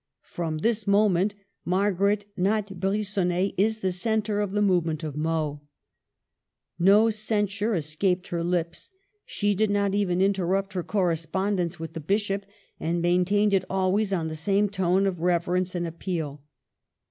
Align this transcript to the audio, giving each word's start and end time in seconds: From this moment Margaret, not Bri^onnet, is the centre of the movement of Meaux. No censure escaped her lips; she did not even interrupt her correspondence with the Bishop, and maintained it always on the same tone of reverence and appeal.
From 0.33 0.57
this 0.57 0.87
moment 0.87 1.35
Margaret, 1.63 2.25
not 2.35 2.69
Bri^onnet, 2.69 3.53
is 3.55 3.81
the 3.81 3.91
centre 3.91 4.39
of 4.41 4.53
the 4.53 4.61
movement 4.63 5.03
of 5.03 5.15
Meaux. 5.15 5.61
No 6.79 7.11
censure 7.11 7.75
escaped 7.75 8.29
her 8.29 8.43
lips; 8.43 8.89
she 9.27 9.53
did 9.53 9.69
not 9.69 9.93
even 9.93 10.19
interrupt 10.19 10.73
her 10.73 10.81
correspondence 10.81 11.79
with 11.79 11.93
the 11.93 11.99
Bishop, 12.01 12.47
and 12.79 12.99
maintained 12.99 13.53
it 13.53 13.63
always 13.69 14.11
on 14.11 14.27
the 14.27 14.35
same 14.35 14.69
tone 14.69 15.05
of 15.05 15.19
reverence 15.19 15.75
and 15.75 15.85
appeal. 15.85 16.41